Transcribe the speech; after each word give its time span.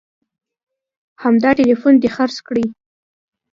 همدا 1.23 1.49
ټلیفون 1.59 1.93
دې 2.01 2.09
خرڅ 2.15 2.37
کړي 2.47 2.65